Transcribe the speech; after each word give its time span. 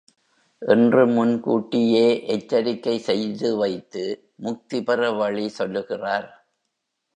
என்று 0.61 1.05
முன்கூட்டியே 1.07 2.07
எச்சரிக்கை 2.27 2.97
செய்து 2.99 3.57
வைத்து 3.57 4.03
முக்தி 4.35 4.83
பெற 4.83 5.11
வழி 5.11 5.47
சொல்லுகிறார். 5.49 6.29